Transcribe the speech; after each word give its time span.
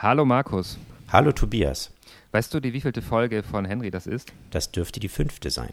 Hallo 0.00 0.24
Markus. 0.24 0.78
Hallo 1.08 1.32
Tobias. 1.32 1.92
Weißt 2.30 2.54
du, 2.54 2.60
die 2.60 2.72
wievielte 2.72 3.02
Folge 3.02 3.42
von 3.42 3.64
Henry 3.64 3.90
das 3.90 4.06
ist? 4.06 4.32
Das 4.52 4.70
dürfte 4.70 5.00
die 5.00 5.08
fünfte 5.08 5.50
sein. 5.50 5.72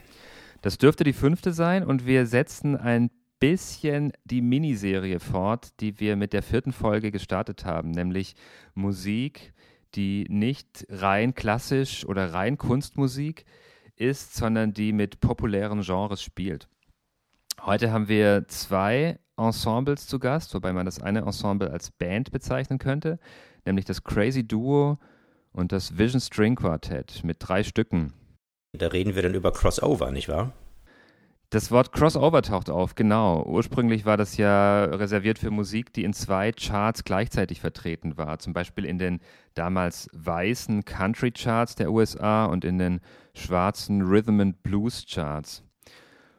Das 0.64 0.80
dürfte 0.80 1.04
die 1.04 1.14
fünfte 1.14 1.54
sein 1.54 1.84
und 1.84 2.08
wir 2.08 2.26
setzen 2.26 2.76
ein 2.76 3.12
bisschen 3.40 4.14
die 4.24 4.42
Miniserie 4.42 5.20
fort, 5.20 5.80
die 5.80 6.00
wir 6.00 6.16
mit 6.16 6.34
der 6.34 6.42
vierten 6.42 6.74
Folge 6.74 7.12
gestartet 7.12 7.66
haben, 7.66 7.92
nämlich 7.92 8.36
Musik, 8.74 9.54
die 9.94 10.26
nicht 10.28 10.88
rein 10.90 11.36
klassisch 11.36 12.04
oder 12.04 12.34
rein 12.34 12.58
Kunstmusik 12.58 13.46
ist, 13.96 14.34
sondern 14.34 14.74
die 14.74 14.92
mit 14.92 15.20
populären 15.20 15.82
Genres 15.82 16.24
spielt. 16.24 16.68
Heute 17.66 17.92
haben 17.92 18.08
wir 18.08 18.48
zwei 18.48 19.18
Ensembles 19.38 20.06
zu 20.06 20.20
Gast, 20.20 20.54
wobei 20.54 20.72
man 20.72 20.86
das 20.86 21.02
eine 21.02 21.22
Ensemble 21.22 21.72
als 21.72 21.90
Band 21.90 22.32
bezeichnen 22.32 22.78
könnte, 22.78 23.18
nämlich 23.66 23.86
das 23.86 24.04
Crazy 24.04 24.48
Duo 24.48 25.00
und 25.52 25.72
das 25.72 25.98
Vision 25.98 26.22
String 26.22 26.56
Quartet 26.56 27.24
mit 27.24 27.38
drei 27.40 27.64
Stücken. 27.64 28.14
Da 28.74 28.86
reden 28.90 29.16
wir 29.16 29.24
dann 29.24 29.34
über 29.34 29.52
Crossover, 29.52 30.12
nicht 30.12 30.30
wahr? 30.30 30.54
Das 31.50 31.72
Wort 31.72 31.92
Crossover 31.92 32.44
taucht 32.44 32.70
auf, 32.70 32.94
genau. 32.94 33.44
Ursprünglich 33.44 34.06
war 34.06 34.18
das 34.18 34.38
ja 34.38 34.86
reserviert 34.86 35.40
für 35.40 35.50
Musik, 35.50 35.92
die 35.92 36.04
in 36.04 36.14
zwei 36.14 36.52
Charts 36.52 37.04
gleichzeitig 37.04 37.62
vertreten 37.62 38.16
war. 38.16 38.38
Zum 38.38 38.54
Beispiel 38.54 38.86
in 38.86 39.00
den 39.00 39.22
damals 39.56 40.08
weißen 40.14 40.86
Country 40.86 41.32
Charts 41.32 41.74
der 41.74 41.92
USA 41.92 42.46
und 42.46 42.64
in 42.64 42.78
den 42.78 43.02
schwarzen 43.34 44.04
Rhythm 44.04 44.40
and 44.40 44.62
Blues 44.62 45.04
Charts. 45.10 45.64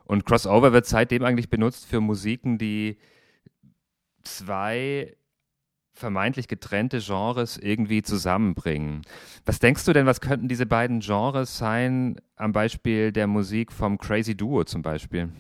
Und 0.06 0.24
Crossover 0.24 0.72
wird 0.72 0.86
seitdem 0.86 1.24
eigentlich 1.24 1.50
benutzt 1.50 1.86
für 1.86 2.00
Musiken, 2.00 2.58
die 2.58 2.96
zwei 4.22 5.16
vermeintlich 5.92 6.46
getrennte 6.46 7.00
Genres 7.00 7.56
irgendwie 7.56 8.02
zusammenbringen. 8.02 9.02
Was 9.46 9.58
denkst 9.58 9.84
du 9.84 9.92
denn, 9.92 10.06
was 10.06 10.20
könnten 10.20 10.46
diese 10.46 10.66
beiden 10.66 11.00
Genres 11.00 11.56
sein, 11.56 12.20
am 12.36 12.52
Beispiel 12.52 13.12
der 13.12 13.26
Musik 13.26 13.72
vom 13.72 13.98
Crazy 13.98 14.36
Duo 14.36 14.64
zum 14.64 14.82
Beispiel? 14.82 15.30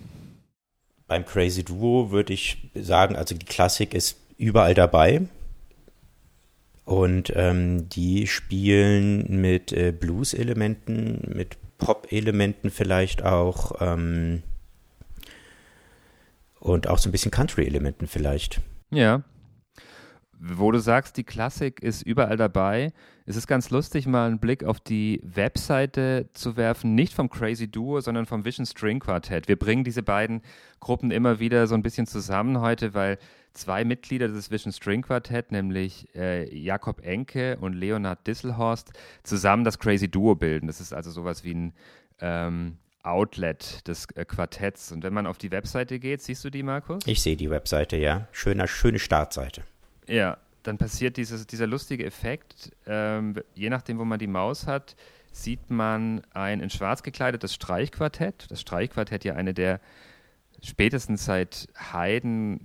Beim 1.06 1.24
Crazy 1.24 1.62
Duo 1.62 2.10
würde 2.10 2.32
ich 2.32 2.70
sagen, 2.74 3.16
also 3.16 3.34
die 3.34 3.46
Klassik 3.46 3.94
ist 3.94 4.18
überall 4.38 4.74
dabei. 4.74 5.22
Und 6.84 7.32
ähm, 7.34 7.88
die 7.88 8.26
spielen 8.26 9.40
mit 9.40 9.72
äh, 9.72 9.92
Blues-Elementen, 9.92 11.32
mit 11.34 11.56
Pop-Elementen 11.78 12.70
vielleicht 12.70 13.24
auch 13.24 13.72
ähm, 13.80 14.42
und 16.66 16.88
auch 16.88 16.98
so 16.98 17.08
ein 17.08 17.12
bisschen 17.12 17.30
Country-Elementen 17.30 18.06
vielleicht. 18.06 18.60
Ja, 18.90 19.22
wo 20.38 20.70
du 20.70 20.78
sagst, 20.78 21.16
die 21.16 21.24
Klassik 21.24 21.82
ist 21.82 22.02
überall 22.02 22.36
dabei, 22.36 22.92
es 23.24 23.36
ist 23.36 23.46
ganz 23.46 23.70
lustig, 23.70 24.06
mal 24.06 24.26
einen 24.26 24.38
Blick 24.38 24.64
auf 24.64 24.80
die 24.80 25.20
Webseite 25.24 26.28
zu 26.34 26.56
werfen, 26.56 26.94
nicht 26.94 27.14
vom 27.14 27.30
Crazy 27.30 27.70
Duo, 27.70 28.00
sondern 28.00 28.26
vom 28.26 28.44
Vision 28.44 28.66
String 28.66 29.00
Quartet. 29.00 29.48
Wir 29.48 29.56
bringen 29.56 29.82
diese 29.82 30.02
beiden 30.02 30.42
Gruppen 30.78 31.10
immer 31.10 31.40
wieder 31.40 31.66
so 31.66 31.74
ein 31.74 31.82
bisschen 31.82 32.06
zusammen 32.06 32.60
heute, 32.60 32.94
weil 32.94 33.18
zwei 33.52 33.84
Mitglieder 33.84 34.28
des 34.28 34.50
Vision 34.50 34.72
String 34.72 35.02
Quartet, 35.02 35.52
nämlich 35.52 36.14
äh, 36.14 36.54
Jakob 36.54 37.00
Enke 37.04 37.56
und 37.58 37.72
Leonard 37.72 38.26
Disselhorst, 38.26 38.92
zusammen 39.22 39.64
das 39.64 39.78
Crazy 39.78 40.08
Duo 40.08 40.34
bilden. 40.34 40.66
Das 40.66 40.80
ist 40.80 40.92
also 40.92 41.10
sowas 41.10 41.44
wie 41.44 41.54
ein 41.54 41.72
ähm, 42.20 42.76
Outlet 43.06 43.86
des 43.86 44.06
äh, 44.14 44.24
Quartetts. 44.24 44.92
Und 44.92 45.02
wenn 45.04 45.14
man 45.14 45.26
auf 45.26 45.38
die 45.38 45.50
Webseite 45.50 45.98
geht, 45.98 46.22
siehst 46.22 46.44
du 46.44 46.50
die, 46.50 46.62
Markus? 46.62 47.02
Ich 47.06 47.22
sehe 47.22 47.36
die 47.36 47.50
Webseite, 47.50 47.96
ja. 47.96 48.28
Schöner, 48.32 48.66
schöne 48.66 48.98
Startseite. 48.98 49.62
Ja, 50.08 50.38
dann 50.62 50.78
passiert 50.78 51.16
dieses, 51.16 51.46
dieser 51.46 51.66
lustige 51.66 52.04
Effekt. 52.04 52.72
Ähm, 52.86 53.34
je 53.54 53.70
nachdem, 53.70 53.98
wo 53.98 54.04
man 54.04 54.18
die 54.18 54.26
Maus 54.26 54.66
hat, 54.66 54.96
sieht 55.32 55.70
man 55.70 56.22
ein 56.32 56.60
in 56.60 56.70
schwarz 56.70 57.02
gekleidetes 57.02 57.54
Streichquartett. 57.54 58.50
Das 58.50 58.60
Streichquartett 58.60 59.24
ja 59.24 59.34
eine 59.34 59.54
der 59.54 59.80
spätestens 60.62 61.24
seit 61.24 61.68
Haydn 61.92 62.60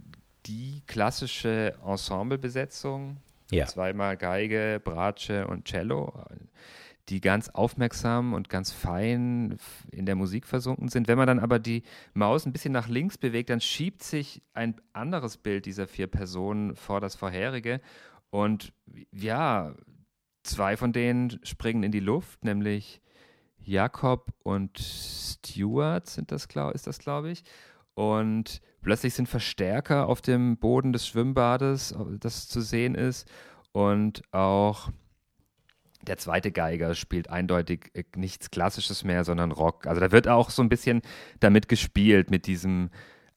die 0.46 0.82
klassische 0.88 1.76
Ensemblebesetzung. 1.86 3.18
Ja. 3.52 3.66
Zweimal 3.66 4.16
Geige, 4.16 4.82
Bratsche 4.84 5.46
und 5.46 5.66
Cello 5.66 6.14
die 7.10 7.22
ganz 7.22 7.50
aufmerksam 7.50 8.34
und 8.34 8.50
ganz 8.50 8.72
fein 8.72 9.58
in 9.92 10.06
der 10.06 10.16
Musik 10.16 10.46
versunken 10.46 10.90
sind. 10.90 11.08
Wenn 11.08 11.18
man 11.18 11.28
dann 11.28 11.40
aber 11.40 11.60
die 11.60 11.84
Maus 12.14 12.46
ein 12.46 12.54
bisschen 12.54 12.74
nach 12.74 12.88
links 12.88 13.18
bewegt, 13.18 13.50
dann 13.50 13.62
schiebt 13.62 14.04
sich 14.04 14.42
ein 14.54 14.80
anderes 14.94 15.38
Bild 15.38 15.66
dieser 15.66 15.88
vier 15.88 16.08
Personen 16.08 16.76
vor 16.76 17.02
das 17.02 17.16
vorherige. 17.16 17.82
Und 18.30 18.74
ja, 19.12 19.74
zwei 20.44 20.78
von 20.78 20.94
denen 20.94 21.40
springen 21.44 21.84
in 21.84 21.92
die 21.92 22.00
Luft, 22.00 22.44
nämlich 22.44 23.02
Jakob 23.58 24.34
und 24.44 24.80
Stuart 24.80 26.08
sind 26.10 26.32
das, 26.32 26.48
ist 26.74 26.88
das, 26.88 27.00
glaube 27.00 27.32
ich. 27.32 27.44
Und 27.94 28.62
plötzlich 28.82 29.14
sind 29.14 29.28
Verstärker 29.28 30.08
auf 30.08 30.22
dem 30.22 30.58
Boden 30.58 30.94
des 30.94 31.08
Schwimmbades, 31.08 31.96
das 32.20 32.48
zu 32.48 32.62
sehen 32.62 32.96
ist. 32.96 33.30
Und 33.74 34.24
auch 34.32 34.92
der 36.08 36.18
zweite 36.18 36.52
Geiger 36.52 36.96
spielt 36.96 37.30
eindeutig 37.30 37.92
äh, 37.94 38.04
nichts 38.16 38.52
Klassisches 38.52 39.04
mehr, 39.04 39.24
sondern 39.24 39.52
Rock. 39.52 39.88
Also 39.88 40.02
da 40.02 40.12
wird 40.12 40.28
auch 40.28 40.50
so 40.50 40.62
ein 40.62 40.70
bisschen 40.70 41.02
damit 41.40 41.68
gespielt, 41.68 42.32
mit 42.32 42.48
diesem 42.48 42.90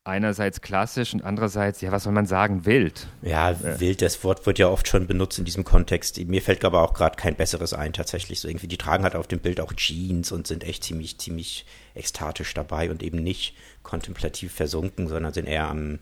einerseits 0.04 0.60
klassisch 0.60 1.14
und 1.14 1.24
andererseits, 1.24 1.80
ja, 1.80 1.90
was 1.90 2.04
soll 2.04 2.12
man 2.12 2.26
sagen, 2.26 2.66
wild. 2.66 3.08
Ja, 3.22 3.52
äh. 3.52 3.80
wild, 3.80 4.02
das 4.02 4.22
Wort 4.22 4.44
wird 4.44 4.58
ja 4.58 4.68
oft 4.68 4.86
schon 4.86 5.06
benutzt 5.06 5.38
in 5.38 5.46
diesem 5.46 5.64
Kontext. 5.64 6.22
Mir 6.26 6.42
fällt 6.42 6.64
aber 6.64 6.82
auch 6.82 6.92
gerade 6.92 7.16
kein 7.16 7.34
besseres 7.34 7.72
ein, 7.72 7.94
tatsächlich. 7.94 8.40
So 8.40 8.48
irgendwie, 8.48 8.68
die 8.68 8.76
tragen 8.76 9.02
halt 9.02 9.16
auf 9.16 9.26
dem 9.26 9.40
Bild 9.40 9.60
auch 9.60 9.72
Jeans 9.72 10.30
und 10.30 10.46
sind 10.46 10.62
echt 10.62 10.84
ziemlich, 10.84 11.18
ziemlich 11.18 11.64
ekstatisch 11.94 12.52
dabei 12.52 12.90
und 12.90 13.02
eben 13.02 13.22
nicht 13.22 13.56
kontemplativ 13.82 14.52
versunken, 14.52 15.08
sondern 15.08 15.32
sind 15.32 15.46
eher 15.46 15.68
am, 15.68 15.98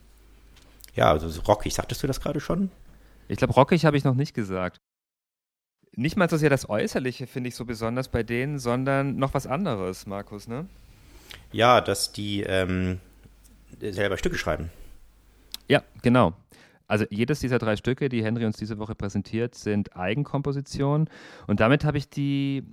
ja, 0.94 1.12
also 1.12 1.40
rockig. 1.42 1.72
Sagtest 1.72 2.02
du 2.02 2.08
das 2.08 2.20
gerade 2.20 2.40
schon? 2.40 2.72
Ich 3.28 3.36
glaube, 3.38 3.54
rockig 3.54 3.84
habe 3.84 3.96
ich 3.96 4.02
noch 4.02 4.14
nicht 4.14 4.34
gesagt 4.34 4.80
nicht 5.94 6.16
mal 6.16 6.28
so 6.28 6.36
sehr 6.36 6.50
das 6.50 6.68
Äußerliche 6.68 7.26
finde 7.26 7.48
ich 7.48 7.54
so 7.54 7.64
besonders 7.64 8.08
bei 8.08 8.22
denen, 8.22 8.58
sondern 8.58 9.16
noch 9.16 9.34
was 9.34 9.46
anderes, 9.46 10.06
Markus, 10.06 10.48
ne? 10.48 10.66
Ja, 11.50 11.80
dass 11.80 12.12
die 12.12 12.42
ähm, 12.42 13.00
selber 13.80 14.16
Stücke 14.16 14.38
schreiben. 14.38 14.70
Ja, 15.68 15.82
genau. 16.02 16.34
Also 16.88 17.04
jedes 17.10 17.40
dieser 17.40 17.58
drei 17.58 17.76
Stücke, 17.76 18.08
die 18.08 18.24
Henry 18.24 18.44
uns 18.44 18.56
diese 18.56 18.78
Woche 18.78 18.94
präsentiert, 18.94 19.54
sind 19.54 19.96
Eigenkompositionen. 19.96 21.08
Und 21.46 21.60
damit 21.60 21.84
habe 21.84 21.98
ich 21.98 22.08
die 22.08 22.64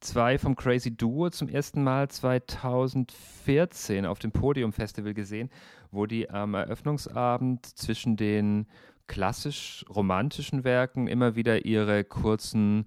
zwei 0.00 0.38
vom 0.38 0.56
Crazy 0.56 0.96
Duo 0.96 1.30
zum 1.30 1.48
ersten 1.48 1.82
Mal 1.82 2.08
2014 2.08 4.06
auf 4.06 4.18
dem 4.18 4.32
Podium 4.32 4.72
Festival 4.72 5.14
gesehen, 5.14 5.50
wo 5.90 6.06
die 6.06 6.30
am 6.30 6.54
Eröffnungsabend 6.54 7.66
zwischen 7.66 8.16
den 8.16 8.66
klassisch 9.10 9.84
romantischen 9.92 10.62
Werken 10.62 11.08
immer 11.08 11.34
wieder 11.34 11.64
ihre 11.64 12.04
kurzen 12.04 12.86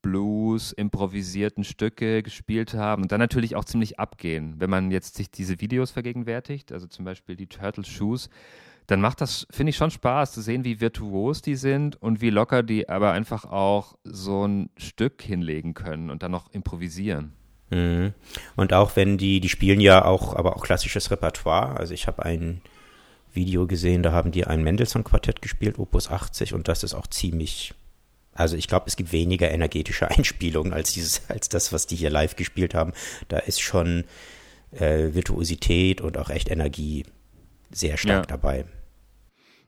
Blues, 0.00 0.72
improvisierten 0.72 1.62
Stücke 1.62 2.22
gespielt 2.22 2.72
haben 2.72 3.02
und 3.02 3.12
dann 3.12 3.20
natürlich 3.20 3.54
auch 3.54 3.66
ziemlich 3.66 4.00
abgehen. 4.00 4.54
Wenn 4.56 4.70
man 4.70 4.90
jetzt 4.90 5.16
sich 5.16 5.30
diese 5.30 5.60
Videos 5.60 5.90
vergegenwärtigt, 5.90 6.72
also 6.72 6.86
zum 6.86 7.04
Beispiel 7.04 7.36
die 7.36 7.48
Turtle 7.48 7.84
Shoes, 7.84 8.30
dann 8.86 9.02
macht 9.02 9.20
das, 9.20 9.46
finde 9.50 9.68
ich, 9.68 9.76
schon 9.76 9.90
Spaß 9.90 10.32
zu 10.32 10.40
sehen, 10.40 10.64
wie 10.64 10.80
virtuos 10.80 11.42
die 11.42 11.56
sind 11.56 12.00
und 12.00 12.22
wie 12.22 12.30
locker 12.30 12.62
die 12.62 12.88
aber 12.88 13.12
einfach 13.12 13.44
auch 13.44 13.98
so 14.04 14.46
ein 14.48 14.70
Stück 14.78 15.20
hinlegen 15.20 15.74
können 15.74 16.08
und 16.08 16.22
dann 16.22 16.32
noch 16.32 16.50
improvisieren. 16.50 17.34
Mhm. 17.68 18.14
Und 18.56 18.72
auch 18.72 18.96
wenn 18.96 19.18
die, 19.18 19.40
die 19.40 19.50
spielen 19.50 19.80
ja 19.80 20.06
auch, 20.06 20.34
aber 20.34 20.56
auch 20.56 20.64
klassisches 20.64 21.10
Repertoire. 21.10 21.76
Also 21.76 21.92
ich 21.92 22.06
habe 22.06 22.24
einen 22.24 22.62
Video 23.38 23.66
gesehen, 23.66 24.02
da 24.02 24.12
haben 24.12 24.32
die 24.32 24.44
ein 24.44 24.62
Mendelssohn-Quartett 24.62 25.40
gespielt, 25.40 25.78
Opus 25.78 26.10
80, 26.10 26.52
und 26.52 26.68
das 26.68 26.82
ist 26.82 26.94
auch 26.94 27.06
ziemlich. 27.06 27.72
Also 28.34 28.56
ich 28.56 28.68
glaube, 28.68 28.86
es 28.86 28.96
gibt 28.96 29.12
weniger 29.12 29.50
energetische 29.50 30.08
Einspielungen 30.10 30.72
als 30.72 30.92
dieses, 30.92 31.22
als 31.30 31.48
das, 31.48 31.72
was 31.72 31.86
die 31.86 31.96
hier 31.96 32.10
live 32.10 32.36
gespielt 32.36 32.74
haben. 32.74 32.92
Da 33.28 33.38
ist 33.38 33.60
schon 33.60 34.04
äh, 34.72 35.14
Virtuosität 35.14 36.00
und 36.00 36.18
auch 36.18 36.30
echt 36.30 36.50
Energie 36.50 37.04
sehr 37.70 37.96
stark 37.96 38.28
ja. 38.28 38.36
dabei. 38.36 38.64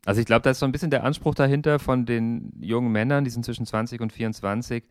Also 0.05 0.21
ich 0.21 0.27
glaube, 0.27 0.43
da 0.43 0.50
ist 0.50 0.59
so 0.59 0.67
ein 0.67 0.73
bisschen 0.73 0.91
der 0.91 1.05
Anspruch 1.05 1.35
dahinter 1.35 1.79
von 1.79 2.06
den 2.06 2.53
jungen 2.61 2.91
Männern, 2.91 3.25
die 3.25 3.31
sind 3.31 3.45
zwischen 3.45 3.67
20 3.67 4.00
und 4.00 4.12
24, 4.12 4.85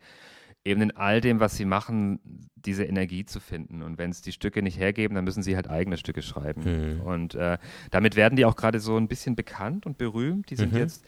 eben 0.64 0.82
in 0.82 0.96
all 0.96 1.20
dem, 1.20 1.40
was 1.40 1.56
sie 1.56 1.64
machen, 1.64 2.48
diese 2.54 2.84
Energie 2.84 3.24
zu 3.24 3.40
finden. 3.40 3.82
Und 3.82 3.98
wenn 3.98 4.10
es 4.10 4.20
die 4.20 4.32
Stücke 4.32 4.62
nicht 4.62 4.78
hergeben, 4.78 5.14
dann 5.14 5.24
müssen 5.24 5.42
sie 5.42 5.56
halt 5.56 5.70
eigene 5.70 5.96
Stücke 5.96 6.22
schreiben. 6.22 6.96
Mhm. 6.96 7.00
Und 7.00 7.34
äh, 7.34 7.58
damit 7.90 8.16
werden 8.16 8.36
die 8.36 8.44
auch 8.44 8.56
gerade 8.56 8.80
so 8.80 8.96
ein 8.96 9.08
bisschen 9.08 9.36
bekannt 9.36 9.86
und 9.86 9.96
berühmt. 9.96 10.50
Die 10.50 10.56
sind 10.56 10.72
mhm. 10.72 10.78
jetzt 10.78 11.04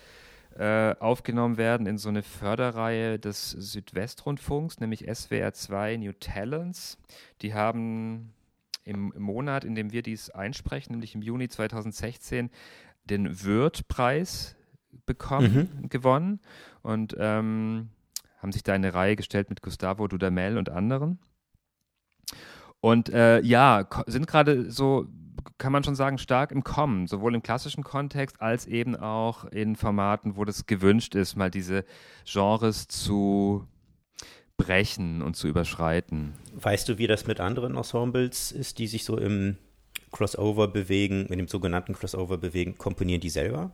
äh, 0.56 0.94
aufgenommen 0.98 1.56
werden 1.56 1.86
in 1.86 1.98
so 1.98 2.08
eine 2.08 2.22
Förderreihe 2.22 3.18
des 3.18 3.50
Südwestrundfunks, 3.50 4.80
nämlich 4.80 5.06
SWR 5.12 5.52
2 5.52 5.96
New 5.98 6.12
Talents. 6.12 6.98
Die 7.42 7.54
haben 7.54 8.32
im, 8.84 9.12
im 9.12 9.22
Monat, 9.22 9.64
in 9.64 9.74
dem 9.74 9.92
wir 9.92 10.02
dies 10.02 10.30
einsprechen, 10.30 10.92
nämlich 10.92 11.14
im 11.14 11.22
Juni 11.22 11.48
2016, 11.48 12.50
den 13.04 13.42
Würth-Preis 13.42 14.56
bekommen, 15.06 15.70
mhm. 15.80 15.88
gewonnen 15.88 16.40
und 16.82 17.16
ähm, 17.18 17.88
haben 18.42 18.52
sich 18.52 18.62
da 18.64 18.72
eine 18.72 18.92
Reihe 18.92 19.16
gestellt 19.16 19.48
mit 19.48 19.62
Gustavo 19.62 20.08
Dudamel 20.08 20.58
und 20.58 20.68
anderen. 20.68 21.20
Und 22.80 23.08
äh, 23.10 23.40
ja, 23.42 23.88
sind 24.06 24.26
gerade 24.26 24.70
so, 24.70 25.06
kann 25.58 25.72
man 25.72 25.84
schon 25.84 25.94
sagen, 25.94 26.18
stark 26.18 26.50
im 26.50 26.64
Kommen, 26.64 27.06
sowohl 27.06 27.34
im 27.36 27.42
klassischen 27.42 27.84
Kontext 27.84 28.42
als 28.42 28.66
eben 28.66 28.96
auch 28.96 29.44
in 29.44 29.76
Formaten, 29.76 30.36
wo 30.36 30.44
das 30.44 30.66
gewünscht 30.66 31.14
ist, 31.14 31.36
mal 31.36 31.50
diese 31.50 31.84
Genres 32.24 32.88
zu 32.88 33.68
brechen 34.56 35.22
und 35.22 35.36
zu 35.36 35.46
überschreiten. 35.46 36.34
Weißt 36.54 36.88
du, 36.88 36.98
wie 36.98 37.06
das 37.06 37.26
mit 37.26 37.38
anderen 37.38 37.76
Ensembles 37.76 38.50
ist, 38.50 38.78
die 38.78 38.88
sich 38.88 39.04
so 39.04 39.16
im 39.16 39.56
Crossover 40.10 40.68
bewegen, 40.68 41.26
in 41.26 41.38
dem 41.38 41.48
sogenannten 41.48 41.94
Crossover 41.94 42.38
bewegen, 42.38 42.76
komponieren 42.76 43.20
die 43.20 43.30
selber? 43.30 43.72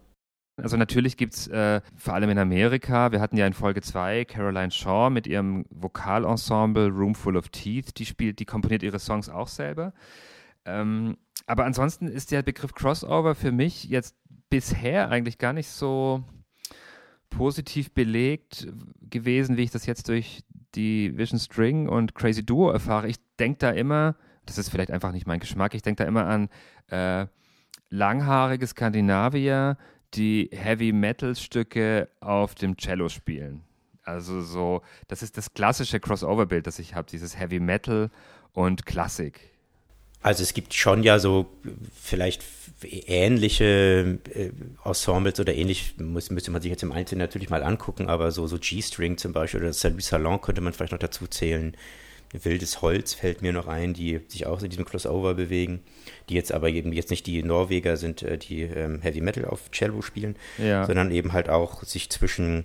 Also 0.62 0.76
natürlich 0.76 1.16
gibt 1.16 1.34
es 1.34 1.46
äh, 1.48 1.80
vor 1.96 2.14
allem 2.14 2.30
in 2.30 2.38
Amerika, 2.38 3.12
wir 3.12 3.20
hatten 3.20 3.36
ja 3.36 3.46
in 3.46 3.52
Folge 3.52 3.80
2 3.80 4.24
Caroline 4.24 4.72
Shaw 4.72 5.08
mit 5.08 5.26
ihrem 5.26 5.64
Vokalensemble 5.70 6.88
Room 6.88 7.14
Full 7.14 7.36
of 7.36 7.48
Teeth, 7.50 7.98
die 7.98 8.06
spielt, 8.06 8.40
die 8.40 8.44
komponiert 8.44 8.82
ihre 8.82 8.98
Songs 8.98 9.28
auch 9.28 9.48
selber. 9.48 9.92
Ähm, 10.64 11.16
aber 11.46 11.64
ansonsten 11.64 12.08
ist 12.08 12.32
der 12.32 12.42
Begriff 12.42 12.74
Crossover 12.74 13.34
für 13.34 13.52
mich 13.52 13.84
jetzt 13.84 14.16
bisher 14.50 15.10
eigentlich 15.10 15.38
gar 15.38 15.52
nicht 15.52 15.68
so 15.68 16.24
positiv 17.30 17.92
belegt 17.92 18.66
gewesen, 19.00 19.56
wie 19.56 19.62
ich 19.62 19.70
das 19.70 19.86
jetzt 19.86 20.08
durch 20.08 20.42
die 20.74 21.16
Vision 21.16 21.38
String 21.38 21.88
und 21.88 22.14
Crazy 22.14 22.44
Duo 22.44 22.70
erfahre. 22.70 23.08
Ich 23.08 23.16
denke 23.38 23.58
da 23.58 23.70
immer, 23.70 24.16
das 24.44 24.58
ist 24.58 24.70
vielleicht 24.70 24.90
einfach 24.90 25.12
nicht 25.12 25.26
mein 25.26 25.40
Geschmack, 25.40 25.74
ich 25.74 25.82
denke 25.82 26.02
da 26.02 26.08
immer 26.08 26.26
an 26.26 26.48
äh, 26.88 27.26
langhaarige 27.90 28.66
Skandinavier, 28.66 29.76
die 30.14 30.50
Heavy 30.52 30.92
Metal 30.92 31.34
Stücke 31.36 32.08
auf 32.20 32.54
dem 32.54 32.76
Cello 32.76 33.08
spielen. 33.08 33.62
Also 34.02 34.40
so, 34.40 34.82
das 35.06 35.22
ist 35.22 35.36
das 35.36 35.52
klassische 35.52 36.00
Crossover-Bild, 36.00 36.66
das 36.66 36.78
ich 36.78 36.94
habe, 36.94 37.08
dieses 37.10 37.38
Heavy 37.38 37.60
Metal 37.60 38.10
und 38.52 38.86
Klassik. 38.86 39.40
Also 40.20 40.42
es 40.42 40.54
gibt 40.54 40.74
schon 40.74 41.02
ja 41.02 41.18
so 41.18 41.46
vielleicht 41.94 42.42
ähnliche 42.82 44.18
äh, 44.34 44.50
Ensembles 44.84 45.38
oder 45.38 45.54
ähnlich, 45.54 45.94
muss, 45.98 46.30
müsste 46.30 46.50
man 46.50 46.62
sich 46.62 46.70
jetzt 46.70 46.82
im 46.82 46.92
Einzelnen 46.92 47.20
natürlich 47.20 47.50
mal 47.50 47.62
angucken, 47.62 48.08
aber 48.08 48.32
so, 48.32 48.46
so 48.46 48.58
G-String 48.58 49.16
zum 49.16 49.32
Beispiel 49.32 49.60
oder 49.60 49.72
Salut 49.72 50.02
Salon 50.02 50.40
könnte 50.40 50.60
man 50.60 50.72
vielleicht 50.72 50.92
noch 50.92 50.98
dazu 50.98 51.26
zählen. 51.26 51.76
Wildes 52.32 52.82
Holz 52.82 53.14
fällt 53.14 53.42
mir 53.42 53.52
noch 53.52 53.66
ein, 53.66 53.94
die 53.94 54.20
sich 54.28 54.46
auch 54.46 54.62
in 54.62 54.70
diesem 54.70 54.84
Crossover 54.84 55.34
bewegen, 55.34 55.82
die 56.28 56.34
jetzt 56.34 56.52
aber 56.52 56.68
eben 56.68 56.92
jetzt 56.92 57.10
nicht 57.10 57.26
die 57.26 57.42
Norweger 57.42 57.96
sind, 57.96 58.22
äh, 58.22 58.38
die 58.38 58.62
ähm, 58.62 59.00
Heavy 59.00 59.20
Metal 59.20 59.44
auf 59.44 59.70
Cello 59.70 60.02
spielen, 60.02 60.36
ja. 60.58 60.84
sondern 60.86 61.10
eben 61.10 61.32
halt 61.32 61.48
auch 61.48 61.82
sich 61.84 62.10
zwischen 62.10 62.64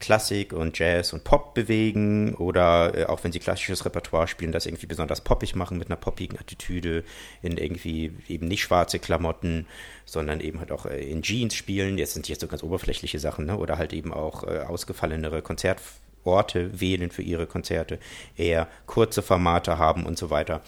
Klassik 0.00 0.52
und 0.52 0.78
Jazz 0.78 1.12
und 1.12 1.24
Pop 1.24 1.54
bewegen 1.54 2.34
oder 2.34 2.96
äh, 2.96 3.04
auch 3.04 3.22
wenn 3.22 3.32
sie 3.32 3.38
klassisches 3.38 3.84
Repertoire 3.84 4.26
spielen, 4.26 4.50
das 4.50 4.66
irgendwie 4.66 4.86
besonders 4.86 5.20
poppig 5.20 5.54
machen 5.54 5.78
mit 5.78 5.88
einer 5.88 5.96
poppigen 5.96 6.38
Attitüde, 6.38 7.04
in 7.42 7.58
irgendwie 7.58 8.12
eben 8.28 8.48
nicht 8.48 8.62
schwarze 8.62 8.98
Klamotten, 8.98 9.66
sondern 10.06 10.40
eben 10.40 10.58
halt 10.58 10.72
auch 10.72 10.86
äh, 10.86 10.98
in 10.98 11.22
Jeans 11.22 11.54
spielen. 11.54 11.98
Jetzt 11.98 12.14
sind 12.14 12.28
jetzt 12.28 12.40
so 12.40 12.48
ganz 12.48 12.62
oberflächliche 12.62 13.18
Sachen, 13.18 13.46
ne? 13.46 13.58
oder 13.58 13.76
halt 13.76 13.92
eben 13.92 14.12
auch 14.12 14.44
äh, 14.44 14.60
ausgefallenere 14.60 15.42
Konzert 15.42 15.80
Orte 16.24 16.80
wählen 16.80 17.10
für 17.10 17.22
ihre 17.22 17.46
Konzerte, 17.46 17.98
eher 18.36 18.68
kurze 18.86 19.22
Formate 19.22 19.78
haben 19.78 20.06
und 20.06 20.18
so 20.18 20.30
weiter. 20.30 20.62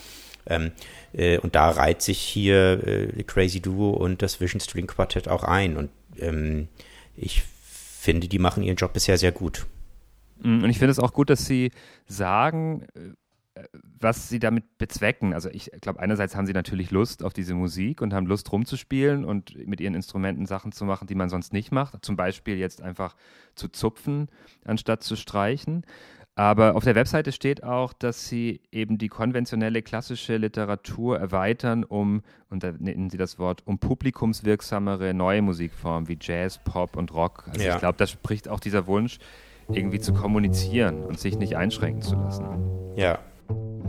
Ähm, 0.46 0.72
äh, 1.12 1.38
und 1.38 1.54
da 1.54 1.70
reiht 1.70 2.02
sich 2.02 2.19
hier 2.19 2.87
äh, 2.87 3.22
Crazy 3.25 3.60
Duo 3.60 3.90
und 3.90 4.22
das 4.22 4.40
Vision 4.40 4.60
String 4.60 4.87
Quartett 4.87 5.28
auch 5.28 5.44
ein. 5.44 5.76
Und 5.76 5.90
ähm, 6.19 6.69
ich 7.16 7.43
finde, 7.43 8.28
die 8.28 8.38
machen 8.38 8.62
ihren 8.62 8.76
Job 8.76 8.93
bisher 8.93 9.19
sehr 9.19 9.32
gut. 9.32 9.66
Mm, 10.40 10.64
und 10.64 10.70
ich 10.70 10.78
finde 10.78 10.90
es 10.90 10.99
auch 10.99 11.12
gut, 11.12 11.31
dass 11.31 11.46
sie 11.46 11.70
sagen, 12.06 12.87
äh, 12.94 13.12
was 13.73 14.29
sie 14.29 14.38
damit 14.38 14.79
bezwecken. 14.79 15.35
Also 15.35 15.49
ich 15.50 15.70
glaube, 15.81 16.00
einerseits 16.00 16.37
haben 16.37 16.47
sie 16.47 16.53
natürlich 16.53 16.91
Lust 16.91 17.23
auf 17.23 17.32
diese 17.32 17.55
Musik 17.55 18.00
und 18.00 18.12
haben 18.12 18.26
Lust 18.26 18.50
rumzuspielen 18.53 19.25
und 19.25 19.67
mit 19.67 19.81
ihren 19.81 19.94
Instrumenten 19.94 20.47
Sachen 20.47 20.73
zu 20.73 20.85
machen, 20.85 21.06
die 21.06 21.14
man 21.14 21.29
sonst 21.29 21.53
nicht 21.53 21.73
macht. 21.73 22.05
Zum 22.05 22.17
Beispiel 22.17 22.56
jetzt 22.59 22.82
einfach 22.82 23.17
zu 23.55 23.69
zupfen, 23.69 24.29
anstatt 24.64 25.03
zu 25.03 25.17
streichen. 25.17 25.85
Aber 26.35 26.76
auf 26.76 26.85
der 26.85 26.94
Webseite 26.94 27.31
steht 27.31 27.62
auch, 27.62 27.93
dass 27.93 28.26
sie 28.26 28.62
eben 28.70 28.97
die 28.97 29.09
konventionelle 29.09 29.82
klassische 29.82 30.38
Literatur 30.38 31.19
erweitern, 31.19 31.85
um, 31.85 32.23
und 32.49 32.62
da 32.62 32.73
nennen 32.73 33.11
sie 33.11 33.19
das 33.19 33.38
Wort, 33.38 33.62
um 33.67 33.79
publikumswirksamere 33.79 35.12
neue 35.12 35.43
Musikformen 35.43 36.09
wie 36.09 36.17
Jazz, 36.19 36.59
Pop 36.64 36.97
und 36.97 37.12
Rock. 37.12 37.44
Also 37.49 37.62
ja. 37.62 37.75
ich 37.75 37.81
glaube, 37.81 37.99
da 37.99 38.06
spricht 38.06 38.49
auch 38.49 38.61
dieser 38.61 38.87
Wunsch, 38.87 39.19
irgendwie 39.69 40.00
zu 40.00 40.14
kommunizieren 40.14 41.05
und 41.05 41.20
sich 41.20 41.37
nicht 41.37 41.56
einschränken 41.56 42.00
zu 42.00 42.17
lassen. 42.17 42.47
Ja, 42.97 43.19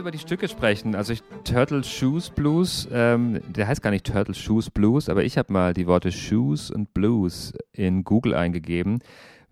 über 0.00 0.10
die 0.10 0.18
Stücke 0.18 0.48
sprechen. 0.48 0.94
Also 0.94 1.12
ich, 1.12 1.22
Turtle 1.44 1.84
Shoes 1.84 2.30
Blues, 2.30 2.88
ähm, 2.90 3.40
der 3.46 3.68
heißt 3.68 3.82
gar 3.82 3.90
nicht 3.90 4.06
Turtle 4.06 4.34
Shoes 4.34 4.70
Blues, 4.70 5.08
aber 5.08 5.24
ich 5.24 5.38
habe 5.38 5.52
mal 5.52 5.74
die 5.74 5.86
Worte 5.86 6.10
Shoes 6.10 6.70
und 6.70 6.92
Blues 6.94 7.52
in 7.72 8.02
Google 8.02 8.34
eingegeben, 8.34 9.00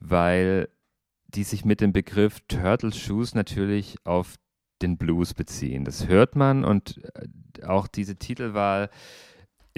weil 0.00 0.68
die 1.28 1.44
sich 1.44 1.64
mit 1.64 1.80
dem 1.80 1.92
Begriff 1.92 2.40
Turtle 2.48 2.92
Shoes 2.92 3.34
natürlich 3.34 3.96
auf 4.04 4.36
den 4.80 4.96
Blues 4.96 5.34
beziehen. 5.34 5.84
Das 5.84 6.08
hört 6.08 6.34
man 6.34 6.64
und 6.64 7.00
äh, 7.14 7.64
auch 7.64 7.86
diese 7.86 8.16
Titelwahl 8.16 8.90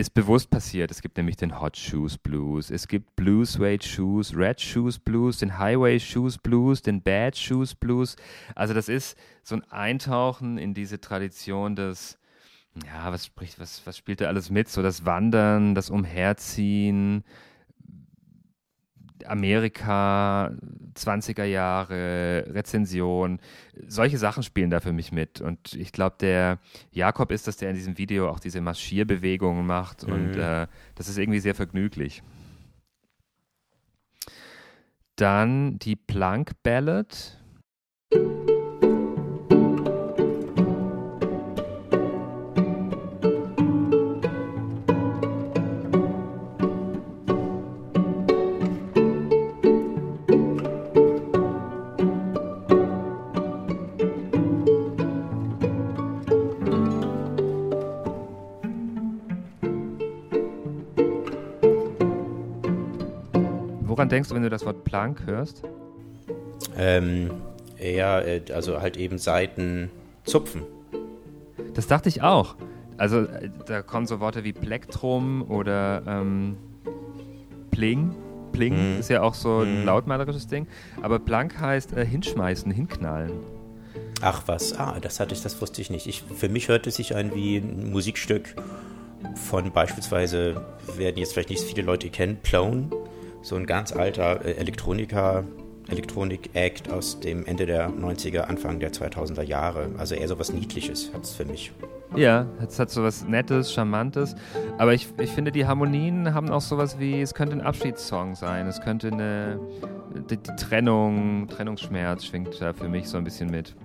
ist 0.00 0.14
bewusst 0.14 0.50
passiert. 0.50 0.90
Es 0.90 1.02
gibt 1.02 1.19
nämlich 1.19 1.37
den 1.37 1.61
Hot 1.61 1.76
Shoes 1.76 2.16
Blues, 2.16 2.71
es 2.71 2.88
gibt 2.88 3.14
Blue 3.16 3.45
Suede 3.45 3.85
Shoes, 3.85 4.35
Red 4.35 4.61
Shoes 4.61 4.99
Blues, 4.99 5.38
den 5.38 5.59
Highway 5.59 6.00
Shoes 6.00 6.38
Blues, 6.38 6.80
den 6.80 7.02
Bad 7.02 7.37
Shoes 7.37 7.75
Blues. 7.75 8.16
Also 8.54 8.73
das 8.73 8.88
ist 8.88 9.16
so 9.42 9.57
ein 9.57 9.64
Eintauchen 9.71 10.57
in 10.57 10.73
diese 10.73 11.00
Tradition 11.00 11.76
des, 11.76 12.19
ja, 12.87 13.12
was 13.12 13.26
spricht, 13.26 13.61
was, 13.61 13.87
was 13.87 13.99
spielt 13.99 14.23
da 14.23 14.26
alles 14.26 14.50
mit? 14.50 14.69
So 14.69 14.83
das 14.83 15.04
Wandern, 15.04 15.75
das 15.75 15.90
Umherziehen, 15.90 17.23
Amerika, 19.27 20.53
20er 20.95 21.45
Jahre, 21.45 22.45
Rezension, 22.49 23.41
solche 23.87 24.19
Sachen 24.19 24.43
spielen 24.43 24.71
da 24.71 24.81
für 24.81 24.93
mich 24.93 25.12
mit. 25.12 25.41
Und 25.41 25.75
ich 25.75 25.93
glaube, 25.93 26.17
der 26.21 26.59
Jakob 26.91 27.33
ist 27.33 27.47
das, 27.47 27.57
der 27.57 27.71
in 27.71 27.77
diesem 27.77 27.99
Video 27.99 28.29
auch 28.29 28.41
diese 28.41 28.61
Marschierbewegungen 28.61 29.67
macht. 29.67 30.07
Mhm. 30.07 30.12
Und 30.12 30.37
äh, 30.37 30.67
das 30.95 31.09
ist 31.09 31.19
irgendwie 31.19 31.41
sehr 31.41 31.55
vergnüglich. 31.55 32.23
Dann 35.17 35.79
die 35.79 35.97
Plank 35.97 36.53
Ballad. 36.62 37.37
Denkst 64.11 64.29
du, 64.29 64.35
wenn 64.35 64.43
du 64.43 64.50
das 64.50 64.64
Wort 64.67 64.85
Plank 64.85 65.26
hörst? 65.26 65.62
Ähm, 66.76 67.31
eher, 67.79 68.26
äh, 68.26 68.43
also 68.52 68.81
halt 68.81 68.97
eben 68.97 69.19
Seiten 69.19 69.90
zupfen. 70.25 70.62
Das 71.75 71.87
dachte 71.87 72.09
ich 72.09 72.23
auch. 72.23 72.57
Also 72.97 73.21
äh, 73.23 73.50
da 73.67 73.83
kommen 73.83 74.07
so 74.07 74.21
Worte 74.21 74.45
wie 74.45 74.52
Plektrum 74.52 75.43
oder 75.49 76.02
ähm, 76.07 76.57
Pling 77.71 78.14
Pling 78.52 78.95
Mhm. 78.95 78.99
ist 79.00 79.09
ja 79.11 79.23
auch 79.23 79.35
so 79.35 79.61
ein 79.61 79.81
Mhm. 79.81 79.87
lautmalerisches 79.87 80.49
Ding. 80.49 80.67
Aber 81.02 81.19
Blank 81.21 81.59
heißt 81.61 81.93
äh, 81.97 82.05
hinschmeißen, 82.05 82.71
hinknallen. 82.73 83.33
Ach 84.23 84.43
was, 84.47 84.76
ah, 84.79 84.99
das 85.00 85.21
hatte 85.21 85.35
ich, 85.35 85.40
das 85.43 85.61
wusste 85.62 85.81
ich 85.81 85.88
nicht. 85.88 86.07
Ich, 86.09 86.23
für 86.23 86.49
mich 86.49 86.69
hört 86.69 86.87
es 86.87 86.97
sich 86.97 87.14
an 87.17 87.33
wie 87.35 87.57
ein 87.59 87.90
Musikstück 87.90 88.55
von 89.37 89.71
beispielsweise, 89.71 90.61
werden 90.97 91.17
jetzt 91.17 91.33
vielleicht 91.33 91.50
nicht 91.50 91.62
viele 91.62 91.83
Leute 91.83 92.11
kennen, 92.11 92.38
Plone, 92.43 92.90
so 93.42 93.56
ein 93.56 93.66
ganz 93.66 93.92
alter 93.92 94.44
äh, 94.44 94.52
Elektroniker, 94.52 95.44
Elektronik-Act 95.88 96.90
aus 96.90 97.20
dem 97.20 97.47
Ende 97.47 97.66
der 97.66 97.90
90er, 97.90 98.42
Anfang 98.42 98.78
der 98.80 98.92
2000er 98.92 99.42
Jahre. 99.42 99.90
Also 99.99 100.14
eher 100.14 100.28
so 100.28 100.38
was 100.38 100.52
Niedliches 100.52 101.12
hat 101.12 101.25
es 101.25 101.32
für 101.32 101.44
mich. 101.44 101.73
Ja, 102.16 102.47
es 102.66 102.78
hat 102.78 102.90
so 102.90 103.02
was 103.02 103.26
Nettes, 103.26 103.73
Charmantes. 103.73 104.35
Aber 104.78 104.94
ich, 104.94 105.09
ich 105.20 105.30
finde, 105.30 105.52
die 105.52 105.66
Harmonien 105.66 106.35
haben 106.35 106.50
auch 106.50 106.61
sowas 106.61 106.99
wie, 106.99 107.20
es 107.20 107.35
könnte 107.35 107.54
ein 107.54 107.61
Abschiedssong 107.61 108.35
sein. 108.35 108.66
Es 108.66 108.80
könnte 108.80 109.09
eine, 109.09 109.61
die, 110.28 110.37
die 110.37 110.56
Trennung, 110.56 111.49
Trennungsschmerz 111.49 112.25
schwingt 112.25 112.61
da 112.61 112.73
für 112.73 112.88
mich 112.88 113.09
so 113.09 113.16
ein 113.16 113.25
bisschen 113.25 113.50
mit. 113.50 113.76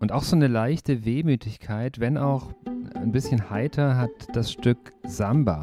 Und 0.00 0.12
auch 0.12 0.24
so 0.24 0.34
eine 0.34 0.48
leichte 0.48 1.04
Wehmütigkeit, 1.04 2.00
wenn 2.00 2.18
auch 2.18 2.52
ein 2.94 3.12
bisschen 3.12 3.50
heiter, 3.50 3.96
hat 3.96 4.10
das 4.32 4.50
Stück 4.50 4.92
Samba. 5.04 5.62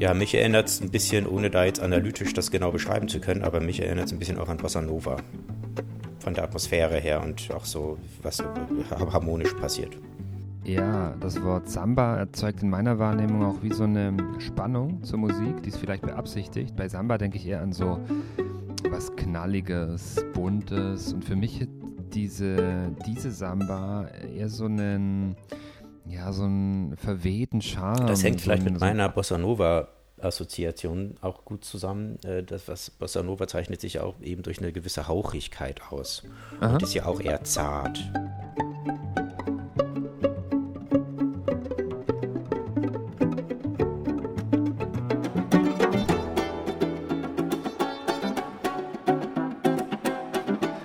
Ja, 0.00 0.14
mich 0.14 0.32
erinnert 0.34 0.68
es 0.68 0.80
ein 0.80 0.90
bisschen, 0.90 1.26
ohne 1.26 1.50
da 1.50 1.64
jetzt 1.64 1.80
analytisch 1.80 2.32
das 2.32 2.52
genau 2.52 2.70
beschreiben 2.70 3.08
zu 3.08 3.18
können, 3.18 3.42
aber 3.42 3.60
mich 3.60 3.82
erinnert 3.82 4.06
es 4.06 4.12
ein 4.12 4.20
bisschen 4.20 4.38
auch 4.38 4.48
an 4.48 4.56
Bossa 4.56 4.80
Nova. 4.80 5.16
Von 6.20 6.34
der 6.34 6.44
Atmosphäre 6.44 7.00
her 7.00 7.20
und 7.22 7.48
auch 7.52 7.64
so, 7.64 7.98
was 8.22 8.42
harmonisch 8.90 9.54
passiert. 9.54 9.96
Ja, 10.62 11.14
das 11.18 11.42
Wort 11.42 11.68
Samba 11.68 12.16
erzeugt 12.16 12.62
in 12.62 12.70
meiner 12.70 12.98
Wahrnehmung 13.00 13.42
auch 13.42 13.62
wie 13.62 13.72
so 13.72 13.84
eine 13.84 14.16
Spannung 14.38 15.02
zur 15.02 15.18
Musik, 15.18 15.62
die 15.64 15.70
ist 15.70 15.78
vielleicht 15.78 16.02
beabsichtigt. 16.02 16.76
Bei 16.76 16.88
Samba 16.88 17.18
denke 17.18 17.38
ich 17.38 17.46
eher 17.46 17.62
an 17.62 17.72
so 17.72 17.98
was 18.90 19.16
Knalliges, 19.16 20.24
Buntes 20.32 21.12
und 21.12 21.24
für 21.24 21.34
mich 21.34 21.66
diese, 22.12 22.92
diese 23.06 23.32
Samba 23.32 24.08
eher 24.36 24.48
so 24.48 24.66
einen, 24.66 25.36
ja, 26.08 26.32
so 26.32 26.44
einen 26.44 26.96
verwehten 26.96 27.60
Charme. 27.60 28.06
Das 28.06 28.22
hängt 28.22 28.40
so 28.40 28.44
vielleicht 28.44 28.62
einen- 28.62 28.72
mit 28.74 28.80
so- 28.80 28.86
meiner 28.86 29.08
Bossa 29.08 29.38
Nova 29.38 29.88
Assoziation 30.20 31.14
auch 31.20 31.44
gut 31.44 31.64
zusammen. 31.64 32.18
Äh, 32.24 32.42
Das, 32.42 32.66
was 32.66 32.90
Bossa 32.90 33.22
Nova 33.22 33.46
zeichnet 33.46 33.80
sich 33.80 34.00
auch 34.00 34.14
eben 34.20 34.42
durch 34.42 34.58
eine 34.58 34.72
gewisse 34.72 35.06
Hauchigkeit 35.06 35.80
aus. 35.92 36.24
Aha. 36.60 36.74
Und 36.74 36.82
ist 36.82 36.94
ja 36.94 37.06
auch 37.06 37.20
eher 37.20 37.44
zart. 37.44 38.00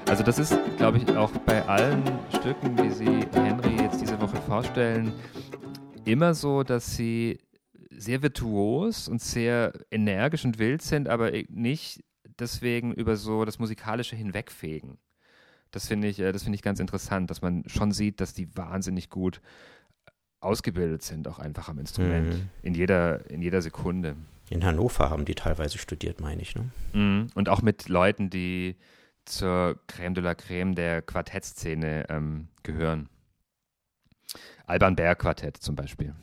Also 0.08 0.24
das 0.24 0.38
ist, 0.38 0.56
glaube 0.78 1.00
ich, 1.00 1.18
auch 1.18 1.32
bei 1.46 1.66
allen 1.68 2.04
Stücken, 2.40 2.76
die 2.76 2.90
Sie 2.92 3.20
Henry 3.34 3.83
vorstellen, 4.44 5.14
immer 6.06 6.34
so, 6.34 6.64
dass 6.64 6.96
sie 6.96 7.40
sehr 7.90 8.22
virtuos 8.22 9.08
und 9.08 9.22
sehr 9.22 9.74
energisch 9.92 10.46
und 10.46 10.60
wild 10.60 10.82
sind, 10.82 11.08
aber 11.08 11.32
nicht 11.50 12.04
deswegen 12.40 12.94
über 12.94 13.16
so 13.16 13.46
das 13.46 13.60
Musikalische 13.60 14.16
hinwegfegen. 14.16 14.98
Das 15.72 15.88
finde 15.88 16.08
ich, 16.08 16.20
äh, 16.20 16.32
das 16.32 16.44
finde 16.44 16.56
ich 16.56 16.62
ganz 16.62 16.80
interessant, 16.80 17.30
dass 17.30 17.42
man 17.42 17.64
schon 17.68 17.92
sieht, 17.92 18.22
dass 18.22 18.34
die 18.34 18.56
wahnsinnig 18.56 19.10
gut 19.10 19.42
ausgebildet 20.40 21.04
sind, 21.04 21.28
auch 21.28 21.40
einfach 21.40 21.70
am 21.70 21.80
Instrument. 21.80 22.34
Mhm. 22.34 22.50
In 22.62 22.74
jeder, 22.74 23.30
in 23.30 23.42
jeder 23.42 23.62
Sekunde. 23.62 24.16
In 24.50 24.64
Hannover 24.64 25.10
haben 25.10 25.26
die 25.26 25.36
teilweise 25.36 25.78
studiert, 25.78 26.20
meine 26.20 26.42
ich. 26.42 26.56
Ne? 26.56 26.70
Mhm. 26.94 27.28
Und 27.34 27.50
auch 27.50 27.62
mit 27.62 27.88
Leuten, 27.88 28.30
die 28.30 28.76
zur 29.26 29.80
Crème 29.88 30.14
de 30.14 30.24
la 30.24 30.32
Crème 30.32 30.76
der 30.76 31.02
Quartettszene 31.02 32.06
ähm, 32.10 32.50
gehören. 32.62 33.10
Alban 34.66 34.96
Berg 34.96 35.20
Quartett 35.20 35.58
zum 35.58 35.76
Beispiel. 35.76 36.14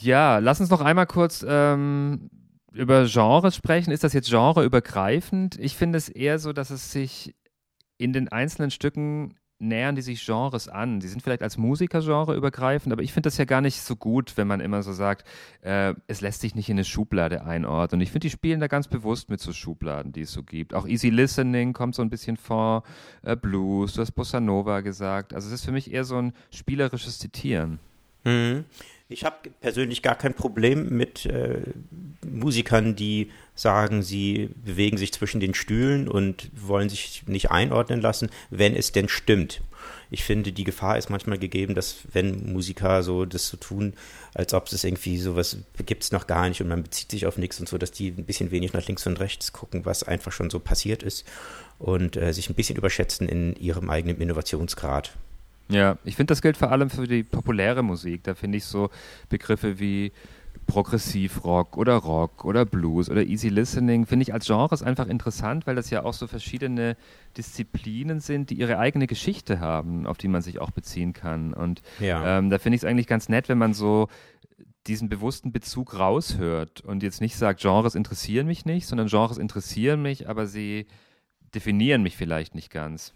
Ja, 0.00 0.38
lass 0.38 0.60
uns 0.60 0.70
noch 0.70 0.80
einmal 0.80 1.06
kurz 1.06 1.44
ähm, 1.46 2.30
über 2.72 3.06
Genres 3.06 3.56
sprechen. 3.56 3.90
Ist 3.90 4.04
das 4.04 4.12
jetzt 4.12 4.30
genreübergreifend? 4.30 5.58
Ich 5.58 5.76
finde 5.76 5.98
es 5.98 6.08
eher 6.08 6.38
so, 6.38 6.52
dass 6.52 6.70
es 6.70 6.92
sich 6.92 7.34
in 7.96 8.12
den 8.12 8.28
einzelnen 8.28 8.70
Stücken 8.70 9.34
nähern 9.58 9.96
die 9.96 10.02
sich 10.02 10.24
Genres 10.24 10.68
an. 10.68 11.00
Die 11.00 11.08
sind 11.08 11.22
vielleicht 11.22 11.42
als 11.42 11.56
Musiker 11.56 12.00
genreübergreifend, 12.00 12.92
aber 12.92 13.02
ich 13.02 13.12
finde 13.12 13.28
das 13.28 13.38
ja 13.38 13.44
gar 13.44 13.60
nicht 13.60 13.80
so 13.80 13.96
gut, 13.96 14.36
wenn 14.36 14.46
man 14.46 14.60
immer 14.60 14.82
so 14.82 14.92
sagt, 14.92 15.26
äh, 15.62 15.94
es 16.06 16.20
lässt 16.20 16.40
sich 16.40 16.54
nicht 16.54 16.68
in 16.68 16.76
eine 16.76 16.84
Schublade 16.84 17.44
einordnen. 17.44 17.98
Und 17.98 18.02
ich 18.02 18.10
finde, 18.10 18.26
die 18.26 18.30
spielen 18.30 18.60
da 18.60 18.66
ganz 18.66 18.88
bewusst 18.88 19.30
mit 19.30 19.40
so 19.40 19.52
Schubladen, 19.52 20.12
die 20.12 20.22
es 20.22 20.32
so 20.32 20.42
gibt. 20.42 20.74
Auch 20.74 20.86
Easy 20.86 21.10
Listening 21.10 21.72
kommt 21.72 21.94
so 21.94 22.02
ein 22.02 22.10
bisschen 22.10 22.36
vor, 22.36 22.84
äh, 23.22 23.36
Blues, 23.36 23.94
du 23.94 24.00
hast 24.00 24.12
Bossa 24.12 24.40
Nova 24.40 24.80
gesagt. 24.80 25.34
Also 25.34 25.48
es 25.48 25.54
ist 25.54 25.64
für 25.64 25.72
mich 25.72 25.92
eher 25.92 26.04
so 26.04 26.16
ein 26.16 26.32
spielerisches 26.50 27.18
Zitieren. 27.18 27.78
Mhm. 28.24 28.64
Ich 29.10 29.24
habe 29.24 29.36
persönlich 29.60 30.02
gar 30.02 30.16
kein 30.16 30.34
Problem 30.34 30.90
mit 30.90 31.24
äh, 31.24 31.62
Musikern, 32.26 32.94
die 32.94 33.30
sagen, 33.54 34.02
sie 34.02 34.50
bewegen 34.62 34.98
sich 34.98 35.14
zwischen 35.14 35.40
den 35.40 35.54
Stühlen 35.54 36.08
und 36.08 36.50
wollen 36.54 36.90
sich 36.90 37.22
nicht 37.26 37.50
einordnen 37.50 38.02
lassen, 38.02 38.28
wenn 38.50 38.76
es 38.76 38.92
denn 38.92 39.08
stimmt. 39.08 39.62
Ich 40.10 40.24
finde, 40.24 40.52
die 40.52 40.64
Gefahr 40.64 40.98
ist 40.98 41.08
manchmal 41.08 41.38
gegeben, 41.38 41.74
dass 41.74 42.00
wenn 42.12 42.52
Musiker 42.52 43.02
so 43.02 43.24
das 43.24 43.48
so 43.48 43.56
tun, 43.56 43.94
als 44.34 44.52
ob 44.52 44.66
es 44.70 44.84
irgendwie 44.84 45.16
sowas 45.16 45.56
gibt 45.86 46.02
es 46.02 46.12
noch 46.12 46.26
gar 46.26 46.46
nicht 46.46 46.60
und 46.60 46.68
man 46.68 46.82
bezieht 46.82 47.10
sich 47.10 47.26
auf 47.26 47.38
nichts 47.38 47.58
und 47.60 47.68
so, 47.68 47.78
dass 47.78 47.92
die 47.92 48.08
ein 48.08 48.26
bisschen 48.26 48.50
wenig 48.50 48.74
nach 48.74 48.86
links 48.86 49.06
und 49.06 49.20
rechts 49.20 49.54
gucken, 49.54 49.86
was 49.86 50.02
einfach 50.02 50.32
schon 50.32 50.50
so 50.50 50.60
passiert 50.60 51.02
ist 51.02 51.24
und 51.78 52.16
äh, 52.16 52.32
sich 52.34 52.50
ein 52.50 52.54
bisschen 52.54 52.76
überschätzen 52.76 53.26
in 53.26 53.56
ihrem 53.56 53.88
eigenen 53.88 54.20
Innovationsgrad. 54.20 55.14
Ja, 55.70 55.98
ich 56.04 56.16
finde, 56.16 56.32
das 56.32 56.42
gilt 56.42 56.56
vor 56.56 56.72
allem 56.72 56.90
für 56.90 57.06
die 57.06 57.22
populäre 57.22 57.82
Musik. 57.82 58.24
Da 58.24 58.34
finde 58.34 58.58
ich 58.58 58.64
so 58.64 58.90
Begriffe 59.28 59.78
wie 59.78 60.12
Progressivrock 60.66 61.76
oder 61.76 61.96
Rock 61.96 62.44
oder 62.44 62.64
Blues 62.66 63.10
oder 63.10 63.24
Easy 63.24 63.48
Listening, 63.48 64.06
finde 64.06 64.22
ich 64.24 64.32
als 64.34 64.46
Genres 64.46 64.82
einfach 64.82 65.06
interessant, 65.08 65.66
weil 65.66 65.74
das 65.76 65.88
ja 65.90 66.04
auch 66.04 66.12
so 66.12 66.26
verschiedene 66.26 66.96
Disziplinen 67.36 68.20
sind, 68.20 68.50
die 68.50 68.54
ihre 68.54 68.78
eigene 68.78 69.06
Geschichte 69.06 69.60
haben, 69.60 70.06
auf 70.06 70.18
die 70.18 70.28
man 70.28 70.42
sich 70.42 70.58
auch 70.58 70.70
beziehen 70.70 71.14
kann. 71.14 71.54
Und 71.54 71.82
Ja. 72.00 72.38
ähm, 72.38 72.50
da 72.50 72.58
finde 72.58 72.76
ich 72.76 72.82
es 72.82 72.88
eigentlich 72.88 73.06
ganz 73.06 73.28
nett, 73.28 73.48
wenn 73.48 73.58
man 73.58 73.72
so 73.72 74.08
diesen 74.86 75.08
bewussten 75.08 75.52
Bezug 75.52 75.98
raushört 75.98 76.82
und 76.82 77.02
jetzt 77.02 77.20
nicht 77.20 77.36
sagt, 77.36 77.60
Genres 77.60 77.94
interessieren 77.94 78.46
mich 78.46 78.64
nicht, 78.64 78.86
sondern 78.86 79.08
Genres 79.08 79.38
interessieren 79.38 80.02
mich, 80.02 80.28
aber 80.28 80.46
sie 80.46 80.86
definieren 81.54 82.02
mich 82.02 82.16
vielleicht 82.16 82.54
nicht 82.54 82.70
ganz. 82.70 83.14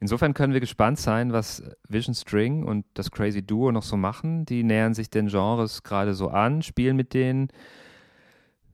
Insofern 0.00 0.34
können 0.34 0.52
wir 0.52 0.60
gespannt 0.60 0.98
sein, 0.98 1.32
was 1.32 1.62
Vision 1.88 2.14
String 2.14 2.64
und 2.64 2.84
das 2.94 3.10
Crazy 3.10 3.42
Duo 3.42 3.72
noch 3.72 3.82
so 3.82 3.96
machen. 3.96 4.44
Die 4.44 4.62
nähern 4.62 4.94
sich 4.94 5.10
den 5.10 5.28
Genres 5.28 5.82
gerade 5.82 6.14
so 6.14 6.28
an, 6.28 6.62
spielen 6.62 6.96
mit 6.96 7.14
denen, 7.14 7.48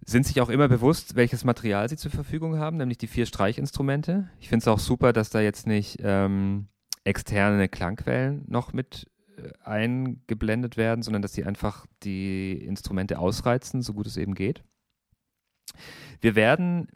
sind 0.04 0.26
sich 0.26 0.40
auch 0.40 0.48
immer 0.48 0.68
bewusst, 0.68 1.14
welches 1.14 1.44
Material 1.44 1.88
sie 1.88 1.96
zur 1.96 2.10
Verfügung 2.10 2.58
haben, 2.58 2.78
nämlich 2.78 2.98
die 2.98 3.06
vier 3.06 3.26
Streichinstrumente. 3.26 4.28
Ich 4.40 4.48
finde 4.48 4.64
es 4.64 4.68
auch 4.68 4.78
super, 4.78 5.12
dass 5.12 5.30
da 5.30 5.40
jetzt 5.40 5.66
nicht 5.66 5.98
ähm, 6.02 6.68
externe 7.04 7.68
Klangquellen 7.68 8.44
noch 8.48 8.72
mit 8.72 9.06
äh, 9.36 9.50
eingeblendet 9.62 10.76
werden, 10.76 11.02
sondern 11.02 11.22
dass 11.22 11.32
die 11.32 11.44
einfach 11.44 11.86
die 12.02 12.52
Instrumente 12.52 13.18
ausreizen, 13.18 13.82
so 13.82 13.92
gut 13.94 14.06
es 14.06 14.16
eben 14.16 14.34
geht. 14.34 14.64
Wir 16.20 16.34
werden 16.34 16.88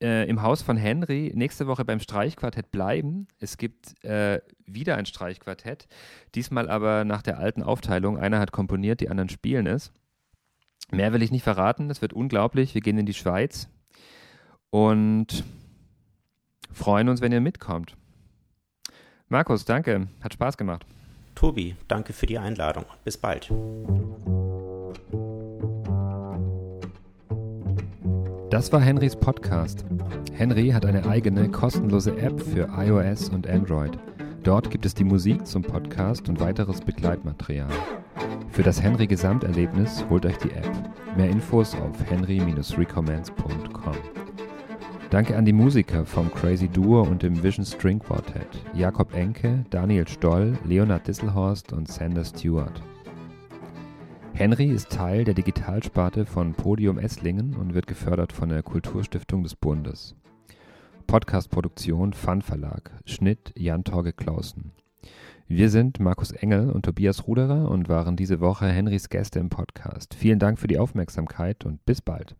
äh, 0.00 0.28
im 0.28 0.42
Haus 0.42 0.62
von 0.62 0.76
Henry 0.76 1.32
nächste 1.34 1.66
Woche 1.66 1.84
beim 1.84 2.00
Streichquartett 2.00 2.70
bleiben. 2.70 3.28
Es 3.38 3.56
gibt 3.56 4.02
äh, 4.04 4.40
wieder 4.66 4.96
ein 4.96 5.06
Streichquartett, 5.06 5.88
diesmal 6.34 6.68
aber 6.68 7.04
nach 7.04 7.22
der 7.22 7.38
alten 7.38 7.62
Aufteilung. 7.62 8.18
Einer 8.18 8.40
hat 8.40 8.52
komponiert, 8.52 9.00
die 9.00 9.10
anderen 9.10 9.28
spielen 9.28 9.66
es. 9.66 9.92
Mehr 10.90 11.12
will 11.12 11.22
ich 11.22 11.30
nicht 11.30 11.42
verraten, 11.42 11.90
es 11.90 12.00
wird 12.00 12.12
unglaublich. 12.12 12.74
Wir 12.74 12.80
gehen 12.80 12.98
in 12.98 13.06
die 13.06 13.14
Schweiz 13.14 13.68
und 14.70 15.44
freuen 16.72 17.08
uns, 17.08 17.20
wenn 17.20 17.32
ihr 17.32 17.40
mitkommt. 17.40 17.96
Markus, 19.28 19.64
danke, 19.64 20.08
hat 20.22 20.32
Spaß 20.32 20.56
gemacht. 20.56 20.86
Tobi, 21.34 21.76
danke 21.86 22.12
für 22.12 22.26
die 22.26 22.38
Einladung. 22.38 22.86
Bis 23.04 23.16
bald. 23.16 23.52
Das 28.50 28.72
war 28.72 28.80
Henrys 28.80 29.14
Podcast. 29.14 29.84
Henry 30.32 30.70
hat 30.70 30.86
eine 30.86 31.06
eigene 31.06 31.50
kostenlose 31.50 32.16
App 32.16 32.40
für 32.40 32.66
iOS 32.78 33.28
und 33.28 33.46
Android. 33.46 33.98
Dort 34.42 34.70
gibt 34.70 34.86
es 34.86 34.94
die 34.94 35.04
Musik 35.04 35.46
zum 35.46 35.62
Podcast 35.62 36.30
und 36.30 36.40
weiteres 36.40 36.80
Begleitmaterial. 36.80 37.68
Für 38.50 38.62
das 38.62 38.82
Henry 38.82 39.06
Gesamterlebnis 39.06 40.02
holt 40.08 40.24
euch 40.24 40.38
die 40.38 40.50
App. 40.52 40.70
Mehr 41.14 41.28
Infos 41.28 41.74
auf 41.74 42.10
henry-recommends.com. 42.10 43.96
Danke 45.10 45.36
an 45.36 45.44
die 45.44 45.52
Musiker 45.52 46.06
vom 46.06 46.32
Crazy 46.32 46.68
Duo 46.68 47.02
und 47.02 47.22
dem 47.22 47.42
Vision 47.42 47.66
String 47.66 47.98
Quartet, 47.98 48.48
Jakob 48.72 49.14
Enke, 49.14 49.66
Daniel 49.68 50.08
Stoll, 50.08 50.56
Leonard 50.64 51.06
Disselhorst 51.06 51.74
und 51.74 51.86
Sander 51.88 52.24
Stewart. 52.24 52.80
Henry 54.38 54.66
ist 54.66 54.90
Teil 54.90 55.24
der 55.24 55.34
Digitalsparte 55.34 56.24
von 56.24 56.54
Podium 56.54 57.00
Esslingen 57.00 57.56
und 57.56 57.74
wird 57.74 57.88
gefördert 57.88 58.32
von 58.32 58.50
der 58.50 58.62
Kulturstiftung 58.62 59.42
des 59.42 59.56
Bundes. 59.56 60.14
Podcastproduktion 61.08 62.12
Fun 62.12 62.40
Verlag, 62.40 62.92
Schnitt 63.04 63.52
Jan 63.56 63.82
Torge 63.82 64.12
Clausen. 64.12 64.70
Wir 65.48 65.70
sind 65.70 65.98
Markus 65.98 66.30
Engel 66.30 66.70
und 66.70 66.84
Tobias 66.84 67.26
Ruderer 67.26 67.68
und 67.68 67.88
waren 67.88 68.14
diese 68.14 68.38
Woche 68.38 68.68
Henrys 68.68 69.08
Gäste 69.08 69.40
im 69.40 69.48
Podcast. 69.48 70.14
Vielen 70.14 70.38
Dank 70.38 70.60
für 70.60 70.68
die 70.68 70.78
Aufmerksamkeit 70.78 71.64
und 71.64 71.84
bis 71.84 72.00
bald. 72.00 72.36